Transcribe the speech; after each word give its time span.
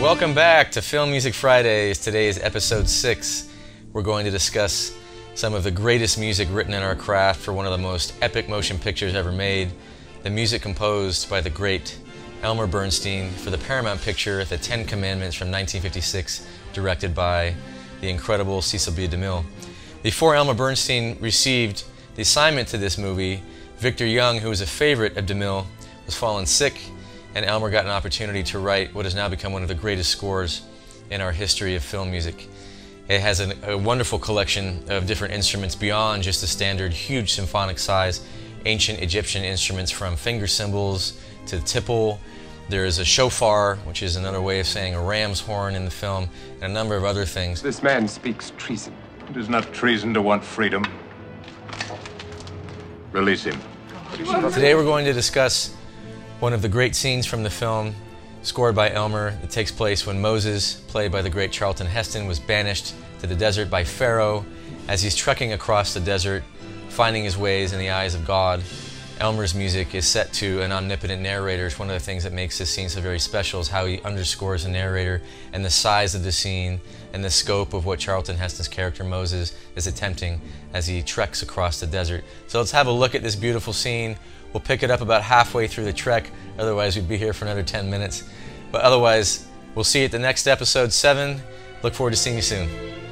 Welcome 0.00 0.34
back 0.34 0.72
to 0.72 0.82
Film 0.82 1.10
Music 1.10 1.32
Fridays. 1.32 1.98
Today 1.98 2.28
is 2.28 2.38
episode 2.38 2.86
six. 2.86 3.50
We're 3.94 4.02
going 4.02 4.26
to 4.26 4.30
discuss 4.30 4.94
some 5.34 5.54
of 5.54 5.64
the 5.64 5.70
greatest 5.70 6.18
music 6.18 6.48
written 6.52 6.74
in 6.74 6.82
our 6.82 6.94
craft 6.94 7.40
for 7.40 7.54
one 7.54 7.64
of 7.64 7.72
the 7.72 7.78
most 7.78 8.12
epic 8.20 8.46
motion 8.46 8.78
pictures 8.78 9.14
ever 9.14 9.32
made. 9.32 9.70
The 10.22 10.28
music 10.28 10.60
composed 10.60 11.30
by 11.30 11.40
the 11.40 11.48
great 11.48 11.98
Elmer 12.42 12.66
Bernstein 12.66 13.30
for 13.30 13.48
the 13.48 13.56
Paramount 13.56 14.02
picture 14.02 14.44
The 14.44 14.58
Ten 14.58 14.84
Commandments 14.84 15.34
from 15.34 15.50
1956, 15.50 16.46
directed 16.74 17.14
by 17.14 17.54
the 18.02 18.10
incredible 18.10 18.60
Cecil 18.60 18.92
B. 18.92 19.08
DeMille. 19.08 19.46
Before 20.02 20.34
Elmer 20.34 20.54
Bernstein 20.54 21.16
received 21.20 21.84
the 22.16 22.22
assignment 22.22 22.68
to 22.68 22.76
this 22.76 22.98
movie, 22.98 23.42
Victor 23.78 24.04
Young, 24.04 24.40
who 24.40 24.50
was 24.50 24.60
a 24.60 24.66
favorite 24.66 25.16
of 25.16 25.24
DeMille, 25.24 25.64
was 26.04 26.14
fallen 26.14 26.44
sick 26.44 26.78
and 27.36 27.44
Elmer 27.44 27.68
got 27.68 27.84
an 27.84 27.90
opportunity 27.90 28.42
to 28.42 28.58
write 28.58 28.94
what 28.94 29.04
has 29.04 29.14
now 29.14 29.28
become 29.28 29.52
one 29.52 29.60
of 29.60 29.68
the 29.68 29.74
greatest 29.74 30.10
scores 30.10 30.62
in 31.10 31.20
our 31.20 31.32
history 31.32 31.74
of 31.74 31.82
film 31.82 32.10
music. 32.10 32.48
It 33.10 33.20
has 33.20 33.40
an, 33.40 33.52
a 33.64 33.76
wonderful 33.76 34.18
collection 34.18 34.82
of 34.88 35.06
different 35.06 35.34
instruments 35.34 35.74
beyond 35.74 36.22
just 36.22 36.40
the 36.40 36.46
standard 36.46 36.94
huge 36.94 37.34
symphonic 37.34 37.78
size 37.78 38.26
ancient 38.64 39.00
Egyptian 39.00 39.44
instruments 39.44 39.90
from 39.90 40.16
finger 40.16 40.46
cymbals 40.46 41.20
to 41.44 41.58
the 41.58 41.62
tipple. 41.62 42.18
There 42.70 42.86
is 42.86 42.98
a 42.98 43.04
shofar, 43.04 43.76
which 43.84 44.02
is 44.02 44.16
another 44.16 44.40
way 44.40 44.58
of 44.58 44.66
saying 44.66 44.94
a 44.94 45.02
ram's 45.02 45.40
horn 45.40 45.74
in 45.74 45.84
the 45.84 45.90
film, 45.90 46.30
and 46.62 46.72
a 46.72 46.74
number 46.74 46.96
of 46.96 47.04
other 47.04 47.26
things. 47.26 47.60
This 47.60 47.82
man 47.82 48.08
speaks 48.08 48.54
treason. 48.56 48.94
It 49.28 49.36
is 49.36 49.50
not 49.50 49.74
treason 49.74 50.14
to 50.14 50.22
want 50.22 50.42
freedom. 50.42 50.86
Release 53.12 53.44
him. 53.44 53.60
Today 54.14 54.74
we're 54.74 54.84
going 54.84 55.04
to 55.04 55.12
discuss 55.12 55.76
one 56.40 56.52
of 56.52 56.60
the 56.60 56.68
great 56.68 56.94
scenes 56.94 57.24
from 57.24 57.42
the 57.42 57.50
film, 57.50 57.94
scored 58.42 58.74
by 58.74 58.90
Elmer, 58.90 59.30
that 59.40 59.50
takes 59.50 59.72
place 59.72 60.06
when 60.06 60.20
Moses, 60.20 60.74
played 60.88 61.10
by 61.10 61.22
the 61.22 61.30
great 61.30 61.50
Charlton 61.50 61.86
Heston, 61.86 62.26
was 62.26 62.38
banished 62.38 62.94
to 63.20 63.26
the 63.26 63.34
desert 63.34 63.70
by 63.70 63.84
Pharaoh. 63.84 64.44
As 64.86 65.02
he's 65.02 65.16
trekking 65.16 65.52
across 65.52 65.94
the 65.94 66.00
desert, 66.00 66.44
finding 66.90 67.24
his 67.24 67.38
ways 67.38 67.72
in 67.72 67.78
the 67.78 67.90
eyes 67.90 68.14
of 68.14 68.26
God, 68.26 68.62
Elmer's 69.18 69.54
music 69.54 69.94
is 69.94 70.06
set 70.06 70.30
to 70.34 70.60
an 70.60 70.72
omnipotent 70.72 71.22
narrator. 71.22 71.66
It's 71.66 71.78
one 71.78 71.88
of 71.88 71.94
the 71.94 72.04
things 72.04 72.24
that 72.24 72.34
makes 72.34 72.58
this 72.58 72.68
scene 72.68 72.90
so 72.90 73.00
very 73.00 73.18
special 73.18 73.60
is 73.60 73.68
how 73.68 73.86
he 73.86 74.02
underscores 74.02 74.64
the 74.64 74.70
narrator 74.70 75.22
and 75.54 75.64
the 75.64 75.70
size 75.70 76.14
of 76.14 76.22
the 76.22 76.32
scene 76.32 76.80
and 77.14 77.24
the 77.24 77.30
scope 77.30 77.72
of 77.72 77.86
what 77.86 77.98
Charlton 77.98 78.36
Heston's 78.36 78.68
character 78.68 79.04
Moses 79.04 79.56
is 79.74 79.86
attempting 79.86 80.38
as 80.74 80.86
he 80.86 81.00
treks 81.00 81.40
across 81.40 81.80
the 81.80 81.86
desert. 81.86 82.24
So 82.46 82.58
let's 82.58 82.72
have 82.72 82.88
a 82.88 82.92
look 82.92 83.14
at 83.14 83.22
this 83.22 83.36
beautiful 83.36 83.72
scene. 83.72 84.18
We'll 84.52 84.60
pick 84.60 84.82
it 84.82 84.90
up 84.90 85.00
about 85.00 85.22
halfway 85.22 85.66
through 85.66 85.84
the 85.84 85.94
trek, 85.94 86.30
otherwise, 86.58 86.94
we'd 86.94 87.08
be 87.08 87.16
here 87.16 87.32
for 87.32 87.46
another 87.46 87.62
10 87.62 87.88
minutes. 87.88 88.22
But 88.70 88.82
otherwise, 88.82 89.46
we'll 89.74 89.84
see 89.84 90.00
you 90.00 90.04
at 90.04 90.12
the 90.12 90.18
next 90.18 90.46
episode 90.46 90.92
7. 90.92 91.40
Look 91.82 91.94
forward 91.94 92.10
to 92.10 92.16
seeing 92.16 92.36
you 92.36 92.42
soon. 92.42 93.05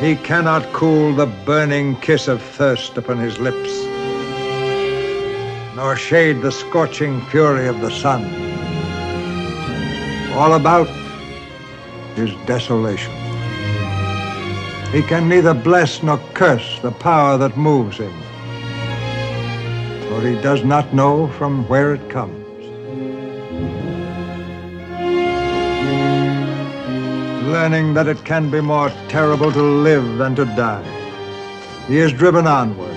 He 0.00 0.16
cannot 0.16 0.62
cool 0.72 1.14
the 1.14 1.26
burning 1.26 1.94
kiss 1.96 2.26
of 2.26 2.40
thirst 2.40 2.96
upon 2.96 3.18
his 3.18 3.38
lips, 3.38 3.70
nor 5.76 5.94
shade 5.94 6.40
the 6.40 6.50
scorching 6.50 7.20
fury 7.26 7.68
of 7.68 7.82
the 7.82 7.90
sun. 7.90 8.24
All 10.32 10.54
about 10.54 10.88
is 12.16 12.34
desolation. 12.46 13.12
He 14.90 15.02
can 15.02 15.28
neither 15.28 15.52
bless 15.52 16.02
nor 16.02 16.16
curse 16.32 16.78
the 16.80 16.92
power 16.92 17.36
that 17.36 17.58
moves 17.58 17.98
him, 17.98 18.22
for 20.08 20.22
he 20.22 20.40
does 20.40 20.64
not 20.64 20.94
know 20.94 21.28
from 21.28 21.68
where 21.68 21.92
it 21.92 22.08
comes. 22.08 22.39
Learning 27.50 27.94
that 27.94 28.06
it 28.06 28.24
can 28.24 28.48
be 28.50 28.60
more 28.60 28.90
terrible 29.08 29.50
to 29.50 29.62
live 29.62 30.18
than 30.18 30.36
to 30.36 30.44
die. 30.44 30.88
He 31.88 31.98
is 31.98 32.12
driven 32.12 32.46
onward 32.46 32.96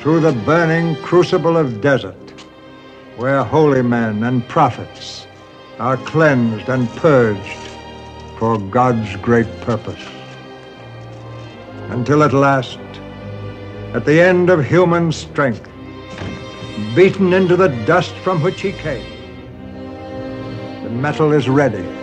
through 0.00 0.20
the 0.20 0.32
burning 0.32 0.96
crucible 1.02 1.56
of 1.58 1.80
desert, 1.82 2.30
where 3.16 3.44
holy 3.44 3.82
men 3.82 4.22
and 4.24 4.48
prophets 4.48 5.26
are 5.78 5.98
cleansed 5.98 6.68
and 6.70 6.88
purged 6.96 7.58
for 8.38 8.58
God's 8.58 9.14
great 9.16 9.50
purpose. 9.60 10.04
Until 11.90 12.22
at 12.22 12.32
last, 12.32 12.78
at 13.92 14.04
the 14.06 14.20
end 14.20 14.48
of 14.48 14.64
human 14.64 15.12
strength, 15.12 15.68
beaten 16.94 17.32
into 17.32 17.56
the 17.56 17.68
dust 17.84 18.14
from 18.24 18.42
which 18.42 18.62
he 18.62 18.72
came, 18.72 19.06
the 20.82 20.90
metal 20.90 21.32
is 21.32 21.48
ready 21.48 21.95